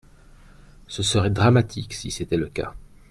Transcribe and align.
Ce 0.87 1.03
serait 1.03 1.29
dramatique 1.29 1.93
si 1.93 2.09
c’était 2.09 2.35
le 2.35 2.49
cas. 2.49 2.73